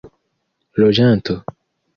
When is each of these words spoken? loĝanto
loĝanto 0.83 1.37